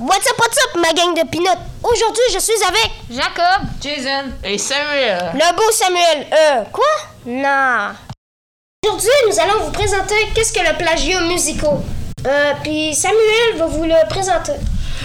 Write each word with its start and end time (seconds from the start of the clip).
What's 0.00 0.26
up, 0.26 0.38
what's 0.38 0.58
up, 0.58 0.74
ma 0.76 0.92
gang 0.92 1.14
de 1.14 1.22
pinottes? 1.28 1.58
Aujourd'hui, 1.84 2.22
je 2.32 2.38
suis 2.40 2.52
avec 2.66 2.90
Jacob, 3.10 3.68
Jason 3.80 4.32
et 4.42 4.58
Samuel. 4.58 5.30
le 5.34 5.56
beau 5.56 5.70
Samuel. 5.70 6.26
Euh, 6.32 6.64
quoi? 6.72 6.84
Non. 7.26 7.94
Aujourd'hui, 8.84 9.10
nous 9.28 9.38
allons 9.38 9.66
vous 9.66 9.70
présenter 9.72 10.16
qu'est-ce 10.34 10.52
que 10.52 10.60
le 10.68 10.76
plagiat 10.76 11.20
musical. 11.20 11.78
Euh, 12.28 12.52
puis 12.62 12.94
Samuel 12.94 13.58
va 13.58 13.66
vous 13.66 13.84
le 13.84 14.08
présenter. 14.08 14.52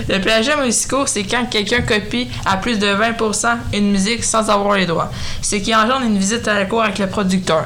Le 0.10 0.20
plagiat 0.20 0.58
musical, 0.58 1.04
c'est 1.08 1.24
quand 1.24 1.46
quelqu'un 1.50 1.82
copie 1.82 2.28
à 2.46 2.58
plus 2.58 2.78
de 2.80 2.88
20% 2.88 3.48
une 3.74 3.92
musique 3.92 4.24
sans 4.24 4.50
avoir 4.50 4.76
les 4.76 4.86
droits. 4.88 5.10
Ce 5.42 5.56
qui 5.58 5.74
engendre 5.74 6.02
une 6.06 6.18
visite 6.18 6.48
à 6.48 6.56
la 6.56 6.66
cour 6.66 6.84
avec 6.84 6.98
le 7.00 7.08
producteur. 7.08 7.66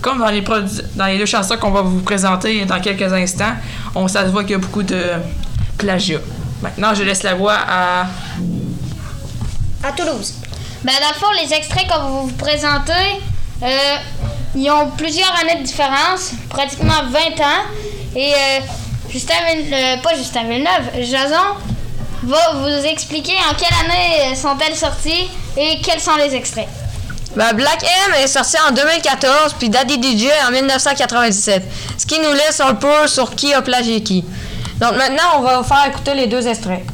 Comme 0.00 0.18
dans 0.18 0.28
les, 0.30 0.42
produ- 0.42 0.82
dans 0.94 1.06
les 1.06 1.18
deux 1.18 1.26
chansons 1.26 1.56
qu'on 1.58 1.70
va 1.70 1.82
vous 1.82 2.00
présenter 2.00 2.64
dans 2.64 2.80
quelques 2.80 3.12
instants, 3.12 3.52
on 3.94 4.08
ça 4.08 4.24
se 4.24 4.30
voit 4.30 4.42
qu'il 4.42 4.52
y 4.52 4.54
a 4.54 4.58
beaucoup 4.58 4.82
de 4.82 5.02
plagiat. 5.78 6.18
Maintenant, 6.62 6.94
je 6.94 7.02
laisse 7.02 7.22
la 7.22 7.34
voix 7.34 7.56
à 7.68 8.06
À 9.84 9.92
Toulouse. 9.92 10.34
ben 10.82 10.92
dans 11.00 11.08
le 11.08 11.14
fond, 11.14 11.26
les 11.42 11.52
extraits 11.54 11.86
qu'on 11.88 11.98
va 11.98 12.08
vous 12.22 12.32
présenter, 12.32 13.20
euh, 13.62 13.96
ils 14.54 14.70
ont 14.70 14.90
plusieurs 14.96 15.32
années 15.40 15.60
de 15.60 15.66
différence, 15.66 16.32
pratiquement 16.48 17.02
20 17.10 17.18
ans. 17.44 17.62
Et 18.14 18.32
euh, 18.32 18.60
Justin 19.16 19.34
Villeneuve, 19.48 19.72
euh, 19.72 19.96
pas 20.02 20.14
Justin 20.14 20.44
Villeneuve, 20.44 20.90
Jason 21.00 21.56
va 22.24 22.52
vous 22.52 22.84
expliquer 22.86 23.32
en 23.50 23.54
quelle 23.54 23.72
année 23.82 24.36
sont-elles 24.36 24.76
sorties 24.76 25.30
et 25.56 25.80
quels 25.80 26.00
sont 26.00 26.16
les 26.16 26.34
extraits. 26.34 26.68
Ben, 27.34 27.54
Black 27.54 27.82
M 27.82 28.14
est 28.22 28.26
sorti 28.26 28.56
en 28.68 28.74
2014, 28.74 29.54
puis 29.58 29.70
Daddy 29.70 29.94
DJ 29.94 30.28
en 30.46 30.50
1997. 30.52 31.62
Ce 31.96 32.04
qui 32.04 32.18
nous 32.18 32.32
laisse 32.32 32.60
un 32.60 32.74
peu 32.74 33.06
sur 33.06 33.34
qui 33.34 33.54
a 33.54 33.62
plagié 33.62 34.02
qui. 34.02 34.22
Donc 34.78 34.96
maintenant, 34.96 35.38
on 35.38 35.40
va 35.40 35.60
vous 35.60 35.64
faire 35.64 35.86
écouter 35.88 36.12
les 36.12 36.26
deux 36.26 36.46
extraits. 36.46 36.84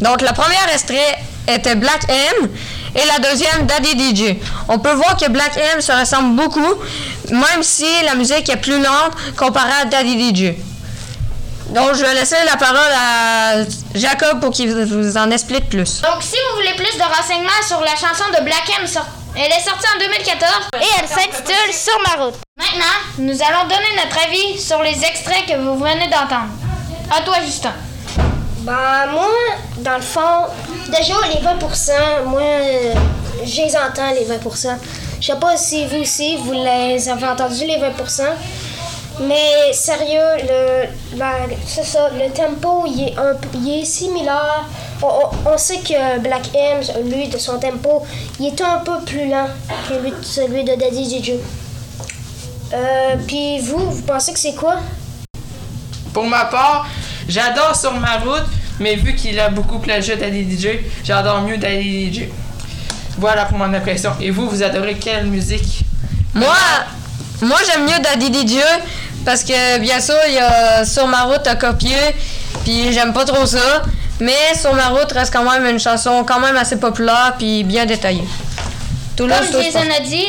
Donc, 0.00 0.22
le 0.22 0.32
premier 0.32 0.72
extrait 0.72 1.18
était 1.46 1.74
Black 1.74 2.02
M 2.08 2.48
et 2.94 3.04
la 3.06 3.18
deuxième 3.18 3.66
Daddy 3.66 4.14
DJ. 4.16 4.36
On 4.68 4.78
peut 4.78 4.92
voir 4.92 5.16
que 5.16 5.28
Black 5.28 5.56
M 5.56 5.80
se 5.80 5.92
ressemble 5.92 6.36
beaucoup, 6.36 6.74
même 7.30 7.62
si 7.62 7.86
la 8.04 8.14
musique 8.14 8.48
est 8.48 8.56
plus 8.56 8.80
lente 8.80 9.12
comparée 9.36 9.82
à 9.82 9.84
Daddy 9.86 10.34
DJ. 10.34 10.54
Donc, 11.70 11.94
je 11.94 12.02
vais 12.02 12.14
laisser 12.14 12.36
la 12.46 12.56
parole 12.56 12.78
à 12.78 13.54
Jacob 13.94 14.40
pour 14.40 14.50
qu'il 14.50 14.72
vous 14.72 15.16
en 15.18 15.30
explique 15.30 15.68
plus. 15.68 16.00
Donc 16.00 16.22
si 16.22 16.36
vous 16.50 16.56
voulez 16.56 16.72
plus 16.74 16.96
de 16.96 17.02
renseignements 17.02 17.62
sur 17.66 17.80
la 17.80 17.90
chanson 17.90 18.24
de 18.38 18.42
Black 18.42 18.64
M, 18.80 18.86
elle 19.36 19.52
est 19.52 19.60
sortie 19.60 19.86
en 19.94 19.98
2014. 19.98 20.52
Et 20.80 20.86
elle 20.98 21.08
s'intitule 21.08 21.72
Sur 21.72 21.98
ma 22.08 22.24
route. 22.24 22.34
Maintenant, 22.56 22.94
nous 23.18 23.42
allons 23.42 23.64
donner 23.64 24.02
notre 24.02 24.18
avis 24.26 24.58
sur 24.58 24.82
les 24.82 24.96
extraits 25.04 25.46
que 25.46 25.56
vous 25.58 25.76
venez 25.78 26.06
d'entendre. 26.06 26.48
À 27.14 27.20
toi, 27.20 27.36
Justin. 27.44 27.72
Ben, 28.58 29.06
moi, 29.12 29.28
dans 29.78 29.96
le 29.96 30.02
fond, 30.02 30.46
déjà, 30.88 31.14
les 31.32 31.40
20%, 31.40 32.24
moi, 32.26 32.40
je 33.44 33.62
les 33.62 33.76
entends, 33.76 34.10
les 34.12 34.26
20%. 34.26 34.76
Je 35.20 35.26
sais 35.26 35.38
pas 35.38 35.56
si 35.56 35.86
vous 35.86 35.98
aussi, 35.98 36.36
vous 36.36 36.52
les 36.52 37.08
avez 37.08 37.26
entendus, 37.26 37.64
les 37.66 37.76
20%. 37.78 38.22
Mais 39.20 39.72
sérieux, 39.72 40.36
le, 40.48 41.16
la- 41.18 41.46
c'est 41.66 41.84
ça, 41.84 42.08
le 42.10 42.30
tempo, 42.32 42.84
il 42.86 43.08
est, 43.80 43.84
similaire. 43.84 44.64
On 45.02 45.56
sait 45.58 45.78
que 45.78 46.18
Black 46.20 46.54
M, 46.54 46.80
lui, 47.04 47.28
de 47.28 47.38
son 47.38 47.58
tempo, 47.58 48.04
il 48.38 48.46
est 48.46 48.60
un 48.60 48.78
peu 48.78 49.00
plus 49.04 49.28
lent 49.28 49.48
que 49.88 49.94
lui- 49.94 50.12
celui 50.22 50.62
de 50.64 50.74
Daddy 50.74 51.04
DJ. 51.20 51.32
Euh, 52.74 53.16
puis 53.26 53.58
vous, 53.60 53.90
vous 53.90 54.02
pensez 54.02 54.32
que 54.32 54.38
c'est 54.38 54.54
quoi? 54.54 54.76
Pour 56.12 56.24
ma 56.24 56.44
part, 56.46 56.86
j'adore 57.28 57.76
Sur 57.76 57.94
ma 57.94 58.16
route, 58.18 58.46
mais 58.80 58.96
vu 58.96 59.14
qu'il 59.14 59.38
a 59.38 59.48
beaucoup 59.48 59.78
plagié 59.78 60.16
Daddy 60.16 60.44
DJ, 60.58 60.68
j'adore 61.04 61.42
mieux 61.42 61.58
Daddy 61.58 62.12
DJ. 62.12 62.22
Voilà 63.18 63.44
pour 63.44 63.58
mon 63.58 63.72
impression. 63.74 64.12
Et 64.20 64.30
vous, 64.30 64.48
vous 64.48 64.62
adorez 64.62 64.94
quelle 64.94 65.26
musique? 65.26 65.80
Moi, 66.34 66.54
moi 67.42 67.58
j'aime 67.66 67.84
mieux 67.84 67.98
Daddy 68.02 68.46
DJ 68.46 68.60
parce 69.24 69.42
que 69.42 69.78
bien 69.78 70.00
sûr, 70.00 70.14
il 70.28 70.34
y 70.34 70.38
a 70.38 70.84
Sur 70.84 71.06
ma 71.06 71.24
route 71.24 71.46
à 71.46 71.56
copier, 71.56 71.96
puis 72.64 72.92
j'aime 72.92 73.12
pas 73.12 73.24
trop 73.24 73.44
ça. 73.46 73.82
Mais 74.20 74.54
Sur 74.60 74.74
ma 74.74 74.88
route 74.88 75.10
reste 75.12 75.32
quand 75.32 75.48
même 75.48 75.64
une 75.66 75.78
chanson 75.78 76.24
quand 76.24 76.40
même 76.40 76.56
assez 76.56 76.78
populaire 76.78 77.34
puis 77.38 77.62
bien 77.64 77.86
détaillée. 77.86 78.24
Toulouse, 79.16 79.36
Comme 79.50 79.60
je 79.60 79.64
Jason 79.64 79.90
a 79.96 80.00
dit, 80.00 80.26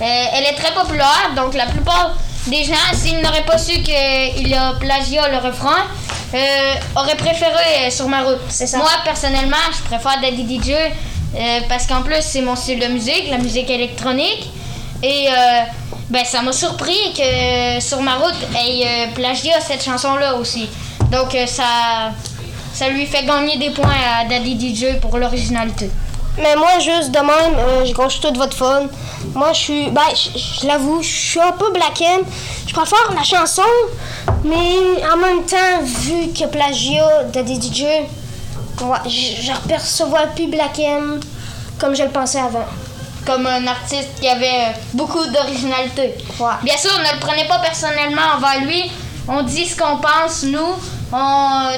euh, 0.00 0.04
elle 0.34 0.44
est 0.44 0.56
très 0.56 0.72
populaire, 0.72 1.30
donc 1.36 1.54
la 1.54 1.66
plupart 1.66 2.16
des 2.46 2.64
gens, 2.64 2.74
s'ils 2.94 3.20
n'auraient 3.20 3.44
pas 3.44 3.58
su 3.58 3.82
qu'il 3.82 4.54
a 4.54 4.72
plagiat 4.80 5.28
le 5.28 5.36
refrain, 5.36 5.84
euh, 6.34 6.74
auraient 6.96 7.16
préféré 7.16 7.86
euh, 7.86 7.90
Sur 7.90 8.08
ma 8.08 8.22
route. 8.22 8.40
C'est 8.48 8.66
ça. 8.66 8.78
Moi, 8.78 8.90
personnellement, 9.04 9.56
je 9.72 9.82
préfère 9.82 10.20
Daddy 10.20 10.58
DJ 10.58 10.70
euh, 10.70 11.60
parce 11.68 11.86
qu'en 11.86 12.02
plus, 12.02 12.20
c'est 12.20 12.42
mon 12.42 12.56
style 12.56 12.80
de 12.80 12.86
musique, 12.86 13.28
la 13.30 13.38
musique 13.38 13.70
électronique. 13.70 14.50
Et 15.02 15.28
euh, 15.28 15.32
ben, 16.10 16.24
ça 16.24 16.42
m'a 16.42 16.52
surpris 16.52 17.12
que 17.16 17.80
Sur 17.80 18.02
ma 18.02 18.16
route 18.16 18.34
ait 18.56 19.08
plagiat 19.14 19.60
cette 19.60 19.84
chanson-là 19.84 20.34
aussi. 20.36 20.68
Donc, 21.10 21.36
ça, 21.46 22.12
ça 22.72 22.88
lui 22.88 23.06
fait 23.06 23.24
gagner 23.24 23.58
des 23.58 23.70
points 23.70 23.90
à 24.20 24.24
Daddy 24.24 24.74
DJ 24.74 25.00
pour 25.00 25.18
l'originalité. 25.18 25.90
Mais 26.38 26.56
moi, 26.56 26.78
juste 26.78 27.10
de 27.10 27.18
même, 27.18 27.84
je 27.86 27.92
gâche 27.92 28.20
tout 28.20 28.32
votre 28.34 28.56
fun. 28.56 28.84
Moi, 29.34 29.52
je 29.52 29.58
suis. 29.58 29.90
Ben, 29.90 30.02
je- 30.14 30.38
je 30.62 30.66
l'avoue, 30.66 31.02
je 31.02 31.08
suis 31.08 31.40
un 31.40 31.52
peu 31.52 31.70
Black 31.72 32.00
M. 32.00 32.22
Je 32.66 32.72
préfère 32.74 33.10
la 33.14 33.22
chanson, 33.22 33.62
mais 34.44 35.02
en 35.12 35.16
même 35.16 35.44
temps, 35.44 35.82
vu 35.82 36.32
que 36.32 36.46
plagiat 36.46 37.24
de 37.32 37.40
DJ, 37.42 37.82
ouais, 38.82 38.98
je 39.06 39.42
je 39.42 39.52
repercevoir 39.52 40.28
plus 40.34 40.46
Black 40.48 40.78
M 40.78 41.20
comme 41.78 41.94
je 41.96 42.02
le 42.02 42.10
pensais 42.10 42.38
avant. 42.40 42.66
comme 43.24 43.46
un 43.46 43.64
artiste 43.68 44.08
qui 44.20 44.28
avait 44.28 44.46
euh, 44.66 44.72
beaucoup 44.94 45.24
d'originalité. 45.26 46.14
Ouais. 46.40 46.46
Bien 46.64 46.76
sûr, 46.76 46.90
ne 46.98 47.14
le 47.14 47.20
prenez 47.20 47.44
pas 47.46 47.60
personnellement 47.60 48.22
envers 48.36 48.60
lui. 48.66 48.90
On 49.28 49.42
dit 49.44 49.64
ce 49.64 49.76
qu'on 49.76 49.98
pense, 49.98 50.42
nous. 50.42 50.72
On, 51.12 51.68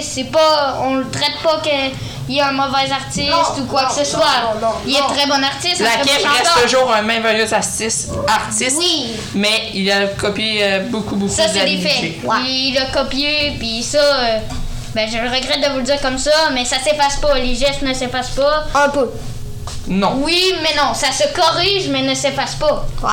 c'est 0.00 0.24
pas, 0.32 0.78
on 0.82 0.94
le 0.94 1.10
traite 1.10 1.36
pas 1.42 1.60
qu'il 2.26 2.38
est 2.38 2.40
un 2.40 2.52
mauvais 2.52 2.90
artiste 2.90 3.30
Non, 3.30 3.62
ou 3.62 3.66
quoi 3.66 3.82
non, 3.82 3.88
que 3.88 3.94
ce 3.94 4.04
soit. 4.04 4.20
non, 4.54 4.60
non, 4.68 4.74
il 4.86 4.94
est 4.96 5.00
non. 5.00 5.06
très 5.08 5.26
bon 5.26 5.42
artiste. 5.44 5.80
La 5.80 5.96
Kef 6.02 6.24
reste 6.24 6.62
toujours 6.62 6.92
un 6.94 7.02
merveilleux 7.02 7.52
artiste, 7.52 8.10
artiste 8.28 8.76
Oui. 8.78 9.12
mais 9.34 9.70
il 9.74 9.90
a 9.90 10.06
copié 10.08 10.58
euh, 10.62 10.80
beaucoup, 10.88 11.16
beaucoup 11.16 11.32
Ça, 11.34 11.44
c'est 11.48 11.64
des 11.64 11.78
faits. 11.78 12.02
DJ. 12.02 12.14
Il 12.46 12.78
a 12.78 12.86
copié, 12.86 13.56
puis 13.58 13.82
ça, 13.82 13.98
euh, 13.98 14.38
ben, 14.94 15.08
je 15.10 15.16
regrette 15.18 15.60
de 15.60 15.72
vous 15.72 15.78
le 15.78 15.84
dire 15.84 16.00
comme 16.00 16.18
ça, 16.18 16.30
mais 16.52 16.64
ça 16.64 16.76
s'efface 16.78 17.16
pas. 17.16 17.38
Les 17.38 17.54
gestes 17.54 17.82
ne 17.82 17.92
s'effacent 17.92 18.30
pas. 18.30 18.64
Un 18.74 18.88
peu. 18.90 19.10
Non. 19.88 20.18
Oui, 20.22 20.54
mais 20.62 20.74
non, 20.76 20.94
ça 20.94 21.08
se 21.12 21.28
corrige, 21.34 21.88
mais 21.88 22.02
ne 22.02 22.14
s'efface 22.14 22.54
pas. 22.54 22.86
Ouais. 23.02 23.10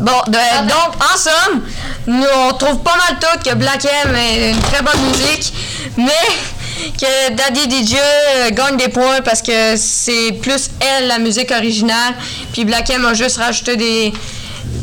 Bon, 0.00 0.12
de- 0.28 0.66
donc, 0.66 0.94
en 0.98 1.16
somme, 1.18 1.62
nous, 2.06 2.24
on 2.48 2.52
trouve 2.54 2.78
pas 2.78 2.96
mal 2.96 3.18
tout 3.20 3.48
que 3.50 3.54
Black 3.54 3.84
M 4.04 4.16
est 4.16 4.50
une 4.52 4.60
très 4.62 4.80
bonne 4.82 4.98
musique, 5.02 5.52
mais 5.98 6.10
que 6.98 7.30
Daddy 7.30 7.84
DJ 7.84 7.94
euh, 7.96 8.50
gagne 8.50 8.76
des 8.76 8.88
points 8.88 9.20
parce 9.22 9.42
que 9.42 9.76
c'est 9.76 10.32
plus 10.40 10.70
elle, 10.80 11.08
la 11.08 11.18
musique 11.18 11.50
originale, 11.50 12.14
puis 12.52 12.64
Black 12.64 12.90
M 12.90 13.04
a 13.04 13.14
juste 13.14 13.36
rajouté 13.36 13.76
des, 13.76 14.12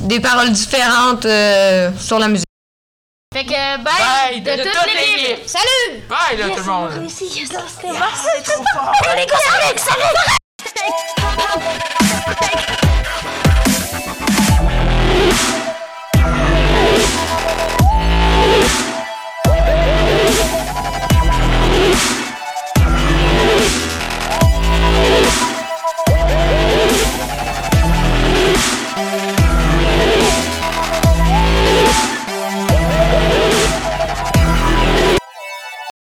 des 0.04 0.20
paroles 0.20 0.52
différentes 0.52 1.26
euh, 1.26 1.92
sur 2.00 2.20
la 2.20 2.28
musique. 2.28 2.46
Fait 3.34 3.46
que, 3.46 3.78
bye, 3.84 4.42
Bye 4.42 4.42
de, 4.42 4.64
toute 4.64 4.86
l'équipe. 4.86 5.48
Salut! 5.48 6.04
Bye 6.10 6.38
là 6.38 6.50
tout 6.50 6.56
le 6.56 6.64
monde. 6.64 6.92
Yes, 7.04 7.22
les 7.22 7.98
Alex! 9.66 9.86